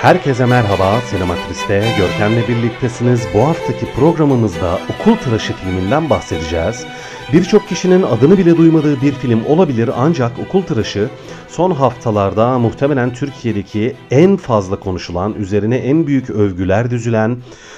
[0.00, 3.26] Herkese merhaba, Sinematris'te Görkem'le birliktesiniz.
[3.34, 6.86] Bu haftaki programımızda Okul Tıraşı filminden bahsedeceğiz.
[7.32, 11.08] Birçok kişinin adını bile duymadığı bir film olabilir ancak Okul Tıraşı
[11.48, 17.36] son haftalarda muhtemelen Türkiye'deki en fazla konuşulan, üzerine en büyük övgüler düzülen,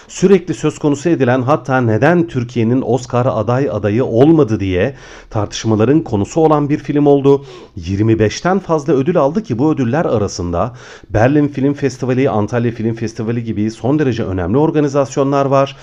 [0.08, 4.94] sürekli söz konusu edilen hatta neden Türkiye'nin Oscar aday adayı olmadı diye
[5.30, 7.44] tartışmaların konusu olan bir film oldu.
[7.78, 10.74] 25'ten fazla ödül aldı ki bu ödüller arasında
[11.10, 15.76] Berlin Film Festivali, Antalya Film Festivali gibi son derece önemli organizasyonlar var.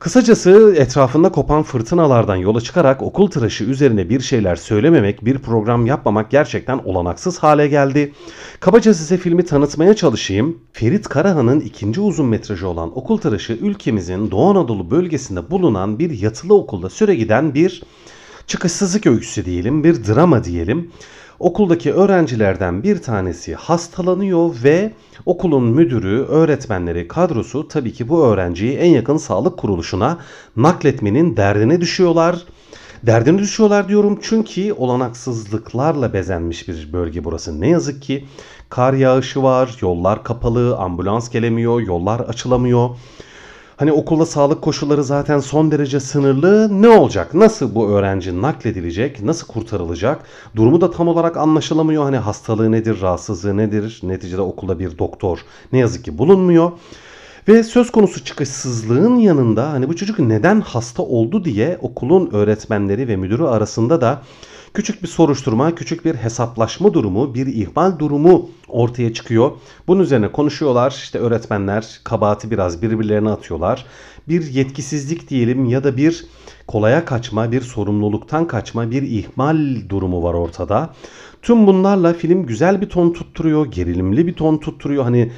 [0.00, 6.30] Kısacası etrafında kopan fırtınalardan yola çıkarak okul tıraşı üzerine bir şeyler söylememek, bir program yapmamak
[6.30, 8.12] gerçekten olanaksız hale geldi.
[8.60, 10.58] Kabaca size filmi tanıtmaya çalışayım.
[10.72, 16.54] Ferit Karahan'ın ikinci uzun metrajı olan Okul Tıraşı ülkemizin Doğu Anadolu bölgesinde bulunan bir yatılı
[16.54, 17.82] okulda süre giden bir
[18.46, 20.92] çıkışsızlık öyküsü diyelim, bir drama diyelim.
[21.40, 24.92] Okuldaki öğrencilerden bir tanesi hastalanıyor ve
[25.26, 30.18] okulun müdürü, öğretmenleri, kadrosu tabii ki bu öğrenciyi en yakın sağlık kuruluşuna
[30.56, 32.36] nakletmenin derdine düşüyorlar.
[33.02, 37.60] Derdine düşüyorlar diyorum çünkü olanaksızlıklarla bezenmiş bir bölge burası.
[37.60, 38.24] Ne yazık ki
[38.68, 42.90] kar yağışı var, yollar kapalı, ambulans gelemiyor, yollar açılamıyor.
[43.80, 46.82] Hani okulda sağlık koşulları zaten son derece sınırlı.
[46.82, 47.34] Ne olacak?
[47.34, 49.22] Nasıl bu öğrenci nakledilecek?
[49.22, 50.24] Nasıl kurtarılacak?
[50.56, 52.02] Durumu da tam olarak anlaşılamıyor.
[52.02, 54.00] Hani hastalığı nedir, rahatsızlığı nedir?
[54.02, 55.38] Neticede okulda bir doktor
[55.72, 56.72] ne yazık ki bulunmuyor.
[57.48, 63.16] Ve söz konusu çıkışsızlığın yanında hani bu çocuk neden hasta oldu diye okulun öğretmenleri ve
[63.16, 64.22] müdürü arasında da
[64.74, 69.52] Küçük bir soruşturma, küçük bir hesaplaşma durumu, bir ihmal durumu ortaya çıkıyor.
[69.88, 70.90] Bunun üzerine konuşuyorlar.
[70.90, 73.86] İşte öğretmenler kabahati biraz birbirlerine atıyorlar.
[74.28, 76.24] Bir yetkisizlik diyelim ya da bir
[76.66, 80.94] kolaya kaçma, bir sorumluluktan kaçma, bir ihmal durumu var ortada.
[81.42, 85.04] Tüm bunlarla film güzel bir ton tutturuyor, gerilimli bir ton tutturuyor.
[85.04, 85.32] Hani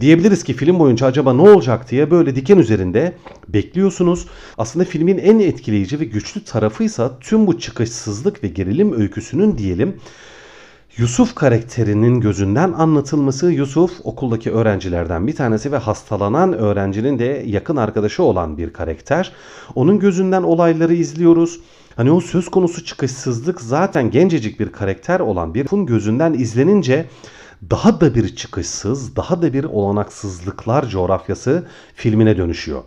[0.00, 3.12] diyebiliriz ki film boyunca acaba ne olacak diye böyle diken üzerinde
[3.48, 4.26] bekliyorsunuz.
[4.58, 9.96] Aslında filmin en etkileyici ve güçlü tarafıysa tüm bu çıkışsızlık ve gerilim öyküsünün diyelim
[10.98, 18.22] Yusuf karakterinin gözünden anlatılması Yusuf okuldaki öğrencilerden bir tanesi ve hastalanan öğrencinin de yakın arkadaşı
[18.22, 19.32] olan bir karakter.
[19.74, 21.60] Onun gözünden olayları izliyoruz.
[21.98, 27.06] Hani o söz konusu çıkışsızlık zaten gencecik bir karakter olan bir fun gözünden izlenince
[27.70, 32.82] daha da bir çıkışsız, daha da bir olanaksızlıklar coğrafyası filmine dönüşüyor.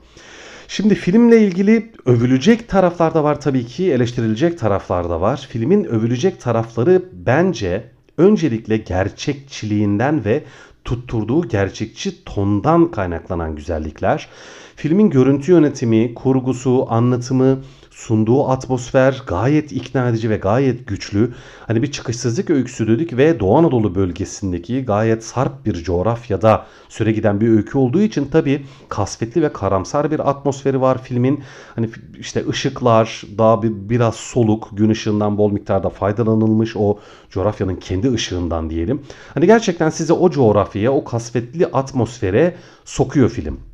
[0.67, 5.47] Şimdi filmle ilgili övülecek taraflar da var tabii ki, eleştirilecek taraflar da var.
[5.49, 7.83] Filmin övülecek tarafları bence
[8.17, 10.43] öncelikle gerçekçiliğinden ve
[10.85, 14.27] tutturduğu gerçekçi tondan kaynaklanan güzellikler.
[14.75, 17.59] Filmin görüntü yönetimi, kurgusu, anlatımı,
[18.07, 21.33] sunduğu atmosfer gayet ikna edici ve gayet güçlü.
[21.67, 27.41] Hani bir çıkışsızlık öyküsü dedik ve Doğu Anadolu bölgesindeki gayet sarp bir coğrafyada süre giden
[27.41, 31.43] bir öykü olduğu için tabi kasvetli ve karamsar bir atmosferi var filmin.
[31.75, 38.11] Hani işte ışıklar daha bir, biraz soluk, gün ışığından bol miktarda faydalanılmış o coğrafyanın kendi
[38.11, 39.01] ışığından diyelim.
[39.33, 43.70] Hani gerçekten size o coğrafyaya, o kasvetli atmosfere sokuyor film.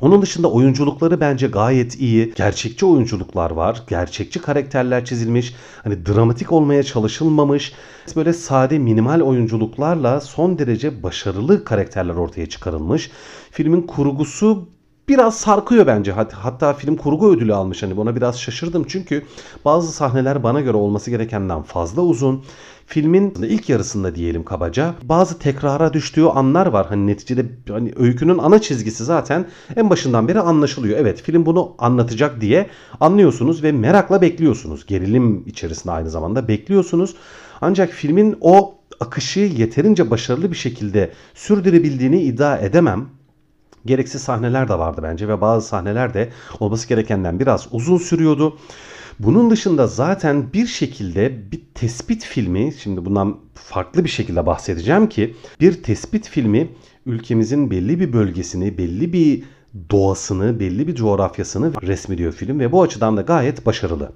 [0.00, 2.32] Onun dışında oyunculukları bence gayet iyi.
[2.36, 3.82] Gerçekçi oyunculuklar var.
[3.88, 5.54] Gerçekçi karakterler çizilmiş.
[5.84, 7.72] Hani dramatik olmaya çalışılmamış.
[8.16, 13.10] Böyle sade minimal oyunculuklarla son derece başarılı karakterler ortaya çıkarılmış.
[13.50, 14.68] Filmin kurgusu
[15.08, 16.12] biraz sarkıyor bence.
[16.32, 17.82] Hatta film kurgu ödülü almış.
[17.82, 19.22] Hani buna biraz şaşırdım çünkü
[19.64, 22.44] bazı sahneler bana göre olması gerekenden fazla uzun.
[22.86, 26.86] Filmin ilk yarısında diyelim kabaca bazı tekrara düştüğü anlar var.
[26.88, 29.46] Hani neticede hani öykünün ana çizgisi zaten
[29.76, 30.98] en başından beri anlaşılıyor.
[30.98, 32.66] Evet film bunu anlatacak diye
[33.00, 34.86] anlıyorsunuz ve merakla bekliyorsunuz.
[34.86, 37.14] Gerilim içerisinde aynı zamanda bekliyorsunuz.
[37.60, 43.17] Ancak filmin o akışı yeterince başarılı bir şekilde sürdürebildiğini iddia edemem.
[43.86, 46.28] Gereksiz sahneler de vardı bence ve bazı sahneler de
[46.60, 48.58] olması gerekenden biraz uzun sürüyordu.
[49.18, 55.34] Bunun dışında zaten bir şekilde bir tespit filmi, şimdi bundan farklı bir şekilde bahsedeceğim ki
[55.60, 56.68] bir tespit filmi
[57.06, 59.42] ülkemizin belli bir bölgesini, belli bir
[59.90, 64.12] doğasını, belli bir coğrafyasını resmediyor film ve bu açıdan da gayet başarılı.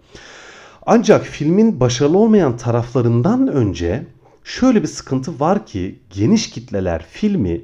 [0.86, 4.06] Ancak filmin başarılı olmayan taraflarından önce
[4.44, 7.60] şöyle bir sıkıntı var ki geniş kitleler filmi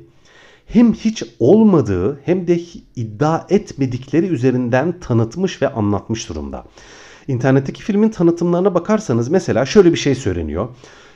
[0.69, 2.61] hem hiç olmadığı hem de
[2.97, 6.65] iddia etmedikleri üzerinden tanıtmış ve anlatmış durumda.
[7.29, 10.69] İnternetteki filmin tanıtımlarına bakarsanız mesela şöyle bir şey söyleniyor.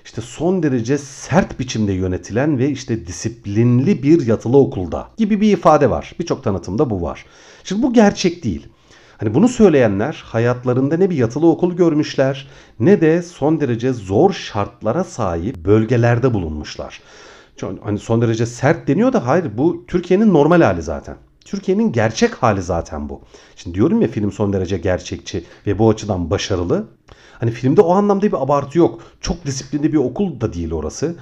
[0.05, 5.91] İşte son derece sert biçimde yönetilen ve işte disiplinli bir yatılı okulda gibi bir ifade
[5.91, 6.13] var.
[6.19, 7.27] Birçok tanıtımda bu var.
[7.65, 8.67] Şimdi bu gerçek değil.
[9.17, 12.49] Hani bunu söyleyenler hayatlarında ne bir yatılı okul görmüşler
[12.81, 17.01] ne de son derece zor şartlara sahip bölgelerde bulunmuşlar.
[17.83, 21.17] Hani son derece sert deniyor da hayır bu Türkiye'nin normal hali zaten.
[21.45, 23.21] Türkiye'nin gerçek hali zaten bu.
[23.57, 26.89] Şimdi diyorum ya film son derece gerçekçi ve bu açıdan başarılı.
[27.41, 29.03] Hani filmde o anlamda bir abartı yok.
[29.21, 31.17] Çok disiplinli bir okul da değil orası.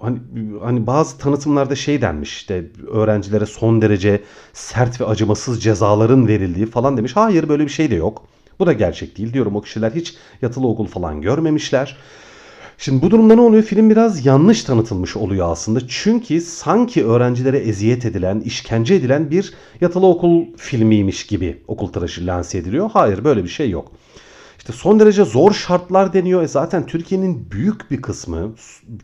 [0.00, 0.18] Hani,
[0.62, 6.96] hani bazı tanıtımlarda şey denmiş işte öğrencilere son derece sert ve acımasız cezaların verildiği falan
[6.96, 7.16] demiş.
[7.16, 8.26] Hayır böyle bir şey de yok.
[8.58, 9.56] Bu da gerçek değil diyorum.
[9.56, 11.96] O kişiler hiç yatılı okul falan görmemişler.
[12.82, 13.62] Şimdi bu durumda ne oluyor?
[13.62, 15.80] Film biraz yanlış tanıtılmış oluyor aslında.
[15.88, 22.58] Çünkü sanki öğrencilere eziyet edilen, işkence edilen bir yatılı okul filmiymiş gibi okul tıraşı lanse
[22.58, 22.90] ediliyor.
[22.92, 23.92] Hayır böyle bir şey yok.
[24.58, 26.42] İşte son derece zor şartlar deniyor.
[26.42, 28.52] E zaten Türkiye'nin büyük bir kısmı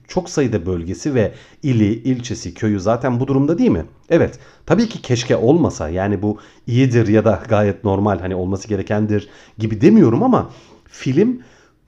[0.09, 1.33] çok sayıda bölgesi ve
[1.63, 3.85] ili, ilçesi, köyü zaten bu durumda değil mi?
[4.11, 4.39] Evet.
[4.67, 5.89] Tabii ki keşke olmasa.
[5.89, 9.29] Yani bu iyidir ya da gayet normal hani olması gerekendir
[9.59, 10.51] gibi demiyorum ama
[10.85, 11.41] film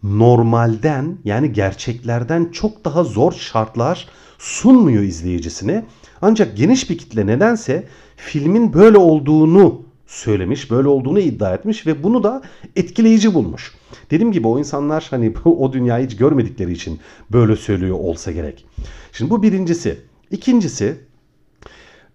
[0.02, 4.08] normalden yani gerçeklerden çok daha zor şartlar
[4.38, 5.84] sunmuyor izleyicisine.
[6.22, 7.84] Ancak geniş bir kitle nedense
[8.16, 12.42] filmin böyle olduğunu söylemiş, böyle olduğunu iddia etmiş ve bunu da
[12.76, 13.74] etkileyici bulmuş.
[14.10, 17.00] Dediğim gibi o insanlar hani o dünyayı hiç görmedikleri için
[17.32, 18.66] böyle söylüyor olsa gerek.
[19.12, 19.98] Şimdi bu birincisi.
[20.30, 21.00] İkincisi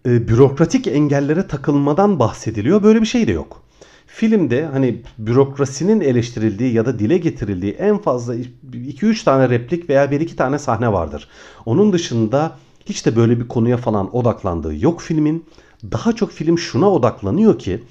[0.06, 2.84] e, bürokratik engellere takılmadan bahsediliyor.
[2.84, 3.63] Böyle bir şey de yok.
[4.16, 10.36] Filmde hani bürokrasinin eleştirildiği ya da dile getirildiği en fazla 2-3 tane replik veya 1-2
[10.36, 11.28] tane sahne vardır.
[11.66, 15.46] Onun dışında hiç de böyle bir konuya falan odaklandığı yok filmin.
[15.92, 17.84] Daha çok film şuna odaklanıyor ki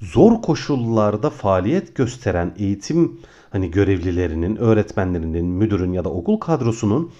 [0.00, 3.20] zor koşullarda faaliyet gösteren eğitim
[3.50, 7.10] hani görevlilerinin, öğretmenlerinin, müdürün ya da okul kadrosunun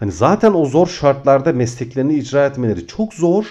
[0.00, 3.44] hani zaten o zor şartlarda mesleklerini icra etmeleri çok zor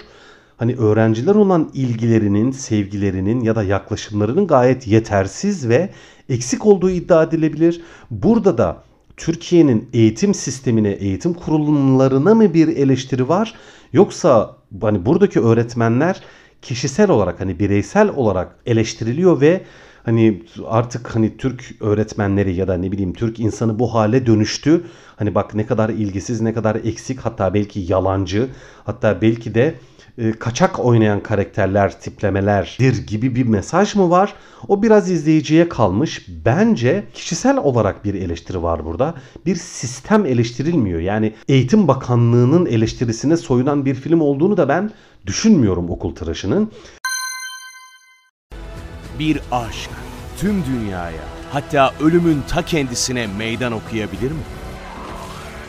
[0.58, 5.90] hani öğrenciler olan ilgilerinin, sevgilerinin ya da yaklaşımlarının gayet yetersiz ve
[6.28, 7.80] eksik olduğu iddia edilebilir.
[8.10, 8.82] Burada da
[9.16, 13.54] Türkiye'nin eğitim sistemine, eğitim kurumlarına mı bir eleştiri var?
[13.92, 16.22] Yoksa hani buradaki öğretmenler
[16.62, 19.64] kişisel olarak hani bireysel olarak eleştiriliyor ve
[20.08, 24.84] hani artık hani Türk öğretmenleri ya da ne bileyim Türk insanı bu hale dönüştü.
[25.16, 28.48] Hani bak ne kadar ilgisiz, ne kadar eksik hatta belki yalancı,
[28.84, 29.74] hatta belki de
[30.18, 34.34] e, kaçak oynayan karakterler, tiplemelerdir gibi bir mesaj mı var?
[34.68, 36.26] O biraz izleyiciye kalmış.
[36.44, 39.14] Bence kişisel olarak bir eleştiri var burada.
[39.46, 41.00] Bir sistem eleştirilmiyor.
[41.00, 44.90] Yani Eğitim Bakanlığı'nın eleştirisine soyunan bir film olduğunu da ben
[45.26, 46.70] düşünmüyorum okul tıraşının.
[49.18, 49.90] Bir aşk
[50.40, 54.42] tüm dünyaya hatta ölümün ta kendisine meydan okuyabilir mi?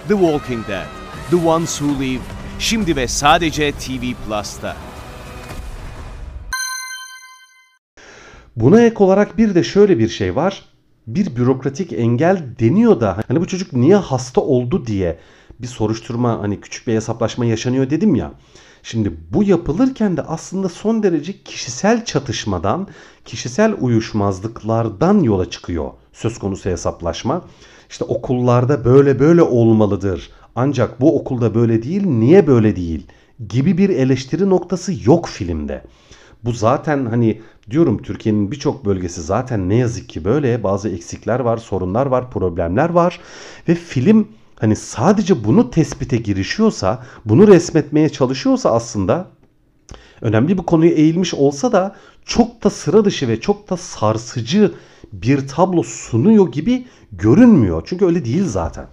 [0.08, 0.86] The Walking Dead,
[1.30, 2.22] The Ones Who Live
[2.60, 4.76] Şimdi ve sadece TV Plus'ta.
[8.56, 10.66] Buna ek olarak bir de şöyle bir şey var.
[11.08, 15.20] Bir bürokratik engel deniyor da hani bu çocuk niye hasta oldu diye
[15.60, 18.32] bir soruşturma hani küçük bir hesaplaşma yaşanıyor dedim ya.
[18.84, 22.88] Şimdi bu yapılırken de aslında son derece kişisel çatışmadan,
[23.26, 27.42] kişisel uyuşmazlıklardan yola çıkıyor söz konusu hesaplaşma.
[27.90, 30.30] İşte okullarda böyle böyle olmalıdır.
[30.56, 33.08] Ancak bu okulda böyle değil, niye böyle değil
[33.50, 35.84] gibi bir eleştiri noktası yok filmde.
[36.44, 41.58] Bu zaten hani diyorum Türkiye'nin birçok bölgesi zaten ne yazık ki böyle bazı eksikler var,
[41.58, 43.20] sorunlar var, problemler var
[43.68, 44.28] ve film
[44.60, 49.28] hani sadece bunu tespite girişiyorsa, bunu resmetmeye çalışıyorsa aslında
[50.22, 54.72] önemli bir konuya eğilmiş olsa da çok da sıra dışı ve çok da sarsıcı
[55.14, 57.84] bir tablo sunuyor gibi görünmüyor.
[57.86, 58.88] Çünkü öyle değil zaten.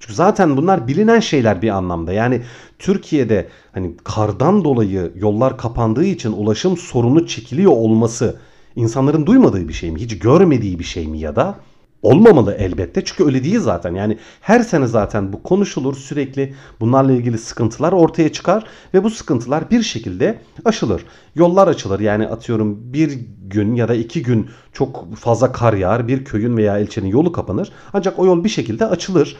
[0.00, 2.12] Çünkü zaten bunlar bilinen şeyler bir anlamda.
[2.12, 2.42] Yani
[2.78, 8.36] Türkiye'de hani kardan dolayı yollar kapandığı için ulaşım sorunu çekiliyor olması
[8.76, 10.00] insanların duymadığı bir şey mi?
[10.00, 11.58] Hiç görmediği bir şey mi ya da?
[12.02, 13.94] Olmamalı elbette çünkü öyle değil zaten.
[13.94, 18.64] Yani her sene zaten bu konuşulur sürekli bunlarla ilgili sıkıntılar ortaya çıkar
[18.94, 21.04] ve bu sıkıntılar bir şekilde aşılır.
[21.34, 26.24] Yollar açılır yani atıyorum bir gün ya da iki gün çok fazla kar yağar bir
[26.24, 27.72] köyün veya ilçenin yolu kapanır.
[27.92, 29.36] Ancak o yol bir şekilde açılır.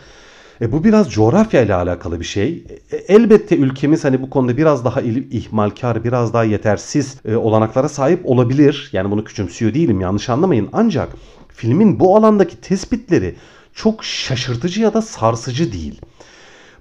[0.60, 2.64] E, bu biraz coğrafya ile alakalı bir şey.
[2.92, 8.20] E, elbette ülkemiz hani bu konuda biraz daha ihmalkar, biraz daha yetersiz e, olanaklara sahip
[8.24, 8.90] olabilir.
[8.92, 10.68] Yani bunu küçümsüyor değilim yanlış anlamayın.
[10.72, 11.08] Ancak
[11.58, 13.36] filmin bu alandaki tespitleri
[13.74, 16.00] çok şaşırtıcı ya da sarsıcı değil.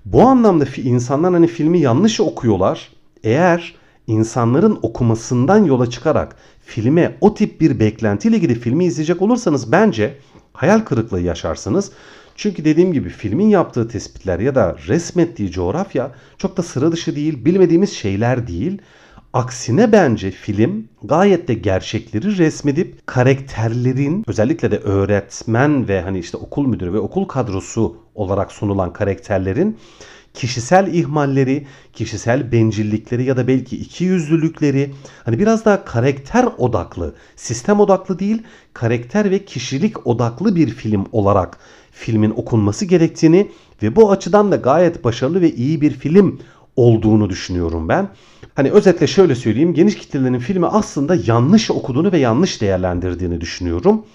[0.05, 2.89] Bu anlamda insanlar hani filmi yanlış okuyorlar
[3.24, 3.75] Eğer
[4.07, 10.17] insanların okumasından yola çıkarak filme o tip bir beklentiyle gidip filmi izleyecek olursanız bence
[10.53, 11.91] hayal kırıklığı yaşarsınız.
[12.36, 17.46] Çünkü dediğim gibi filmin yaptığı tespitler ya da resmettiği coğrafya çok da sıra dışı değil,
[17.46, 18.81] bilmediğimiz şeyler değil.
[19.38, 26.67] Aksine bence film gayet de gerçekleri resmedip karakterlerin özellikle de öğretmen ve hani işte okul
[26.67, 29.77] müdürü ve okul kadrosu olarak sunulan karakterlerin
[30.34, 34.94] kişisel ihmalleri, kişisel bencillikleri ya da belki iki yüzlülükleri
[35.25, 41.58] hani biraz daha karakter odaklı, sistem odaklı değil, karakter ve kişilik odaklı bir film olarak
[41.91, 43.51] filmin okunması gerektiğini
[43.84, 46.39] ve bu açıdan da gayet başarılı ve iyi bir film
[46.75, 48.10] olduğunu düşünüyorum ben.
[48.58, 49.74] Hani özetle şöyle söyleyeyim.
[49.74, 54.06] Geniş kitlelerin filmi aslında yanlış okuduğunu ve yanlış değerlendirdiğini düşünüyorum.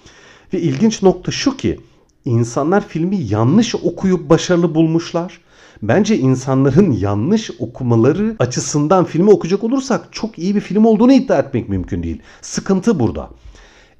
[0.53, 1.79] Ve ilginç nokta şu ki
[2.25, 5.41] insanlar filmi yanlış okuyup başarılı bulmuşlar.
[5.81, 11.69] Bence insanların yanlış okumaları açısından filmi okuyacak olursak çok iyi bir film olduğunu iddia etmek
[11.69, 12.21] mümkün değil.
[12.41, 13.29] Sıkıntı burada.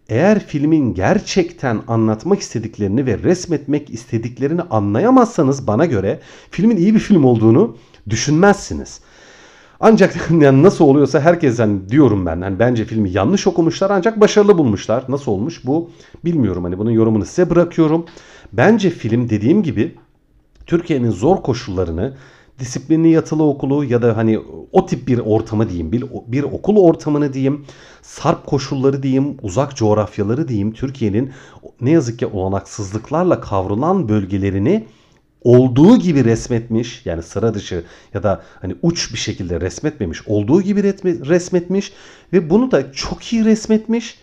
[0.09, 6.19] Eğer filmin gerçekten anlatmak istediklerini ve resmetmek istediklerini anlayamazsanız bana göre
[6.51, 7.77] filmin iyi bir film olduğunu
[8.09, 8.99] düşünmezsiniz.
[9.85, 14.57] Ancak yani nasıl oluyorsa herkes hani diyorum ben hani bence filmi yanlış okumuşlar ancak başarılı
[14.57, 15.03] bulmuşlar.
[15.09, 15.89] Nasıl olmuş bu
[16.25, 18.05] bilmiyorum hani bunun yorumunu size bırakıyorum.
[18.53, 19.95] Bence film dediğim gibi
[20.65, 22.13] Türkiye'nin zor koşullarını
[22.59, 24.39] disiplinli yatılı okulu ya da hani
[24.71, 27.65] o tip bir ortamı diyeyim, bir, bir okul ortamını diyeyim,
[28.01, 31.31] sarp koşulları diyeyim, uzak coğrafyaları diyeyim, Türkiye'nin
[31.81, 34.85] ne yazık ki olanaksızlıklarla kavrulan bölgelerini
[35.43, 37.83] olduğu gibi resmetmiş yani sıra dışı
[38.13, 40.83] ya da hani uç bir şekilde resmetmemiş olduğu gibi
[41.29, 41.93] resmetmiş
[42.33, 44.17] ve bunu da çok iyi resmetmiş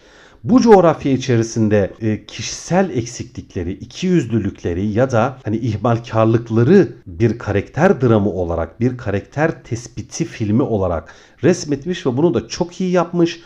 [0.45, 8.81] bu coğrafya içerisinde e, kişisel eksiklikleri, ikiyüzlülükleri ya da hani ihmalkarlıkları bir karakter dramı olarak,
[8.81, 13.41] bir karakter tespiti filmi olarak resmetmiş ve bunu da çok iyi yapmış.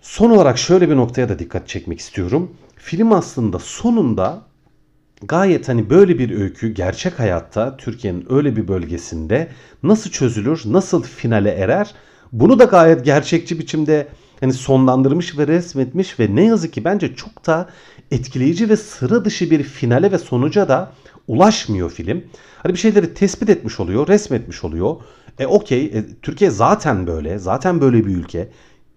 [0.00, 2.56] Son olarak şöyle bir noktaya da dikkat çekmek istiyorum.
[2.76, 4.42] Film aslında sonunda
[5.22, 9.48] gayet hani böyle bir öykü gerçek hayatta Türkiye'nin öyle bir bölgesinde
[9.82, 11.94] nasıl çözülür, nasıl finale erer
[12.32, 14.08] bunu da gayet gerçekçi biçimde
[14.40, 17.68] hani sonlandırmış ve resmetmiş ve ne yazık ki bence çok da
[18.10, 20.92] etkileyici ve sıra dışı bir finale ve sonuca da
[21.28, 22.24] ulaşmıyor film.
[22.62, 24.96] Hani bir şeyleri tespit etmiş oluyor, resmetmiş oluyor.
[25.38, 28.48] E okey, e, Türkiye zaten böyle, zaten böyle bir ülke.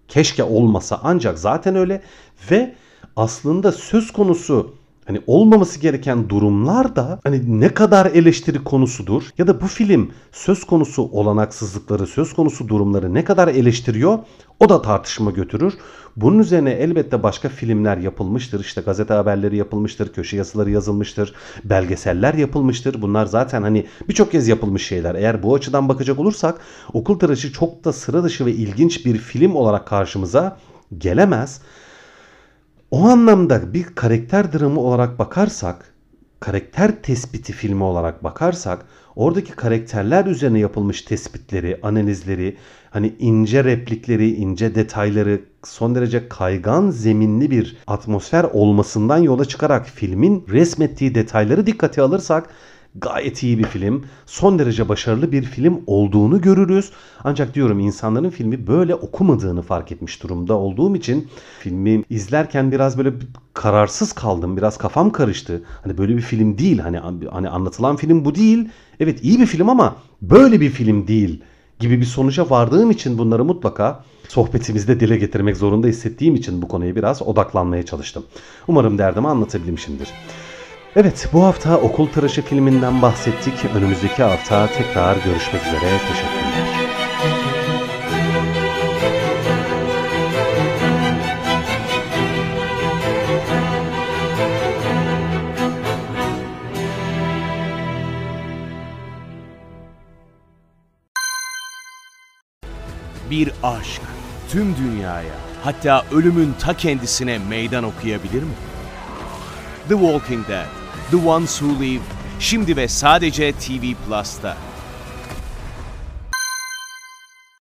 [0.08, 2.02] Keşke olmasa ancak zaten öyle
[2.50, 2.74] ve
[3.16, 4.74] aslında söz konusu
[5.10, 10.64] hani olmaması gereken durumlar da hani ne kadar eleştiri konusudur ya da bu film söz
[10.64, 14.18] konusu olanaksızlıkları, söz konusu durumları ne kadar eleştiriyor
[14.60, 15.74] o da tartışma götürür.
[16.16, 18.60] Bunun üzerine elbette başka filmler yapılmıştır.
[18.60, 23.02] İşte gazete haberleri yapılmıştır, köşe yazıları yazılmıştır, belgeseller yapılmıştır.
[23.02, 25.14] Bunlar zaten hani birçok kez yapılmış şeyler.
[25.14, 26.60] Eğer bu açıdan bakacak olursak
[26.92, 30.56] Okul Tıraşı çok da sıra dışı ve ilginç bir film olarak karşımıza
[30.98, 31.60] gelemez.
[32.90, 35.94] O anlamda bir karakter dramı olarak bakarsak,
[36.40, 42.56] karakter tespiti filmi olarak bakarsak, oradaki karakterler üzerine yapılmış tespitleri, analizleri,
[42.90, 50.44] hani ince replikleri, ince detayları, son derece kaygan zeminli bir atmosfer olmasından yola çıkarak filmin
[50.48, 52.50] resmettiği detayları dikkate alırsak
[52.94, 54.04] gayet iyi bir film.
[54.26, 56.90] Son derece başarılı bir film olduğunu görürüz.
[57.24, 61.28] Ancak diyorum insanların filmi böyle okumadığını fark etmiş durumda olduğum için
[61.60, 63.12] filmi izlerken biraz böyle
[63.54, 64.56] kararsız kaldım.
[64.56, 65.62] Biraz kafam karıştı.
[65.84, 66.78] Hani böyle bir film değil.
[66.78, 66.98] Hani
[67.30, 68.68] hani anlatılan film bu değil.
[69.00, 71.42] Evet iyi bir film ama böyle bir film değil
[71.78, 76.96] gibi bir sonuca vardığım için bunları mutlaka sohbetimizde dile getirmek zorunda hissettiğim için bu konuya
[76.96, 78.24] biraz odaklanmaya çalıştım.
[78.68, 80.08] Umarım derdimi anlatabilmişimdir.
[80.96, 83.64] Evet bu hafta Okul Tıraşı filminden bahsettik.
[83.74, 85.98] Önümüzdeki hafta tekrar görüşmek üzere.
[86.08, 86.50] Teşekkürler.
[103.30, 104.02] Bir aşk
[104.48, 108.54] tüm dünyaya hatta ölümün ta kendisine meydan okuyabilir mi?
[109.88, 110.79] The Walking Dead
[111.10, 112.02] The Ones Who Live
[112.40, 114.56] şimdi ve sadece TV Plus'ta.